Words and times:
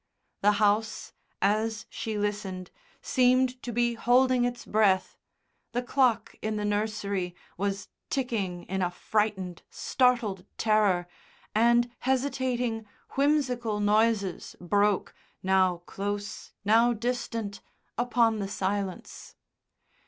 The 0.41 0.53
house, 0.53 1.13
as 1.43 1.85
she 1.87 2.17
listened, 2.17 2.71
seemed 3.03 3.61
to 3.61 3.71
be 3.71 3.93
holding 3.93 4.45
its 4.45 4.65
breath, 4.65 5.15
the 5.73 5.83
clock 5.83 6.33
in 6.41 6.55
the 6.55 6.65
nursery 6.65 7.35
was 7.55 7.87
ticking 8.09 8.63
in 8.63 8.81
a 8.81 8.89
frightened, 8.89 9.61
startled 9.69 10.43
terror, 10.57 11.07
and 11.53 11.91
hesitating, 11.99 12.87
whimsical 13.09 13.79
noises 13.79 14.55
broke, 14.59 15.13
now 15.43 15.83
close, 15.85 16.51
now 16.65 16.93
distant, 16.93 17.61
upon 17.95 18.39
the 18.39 18.47
silence. 18.47 19.35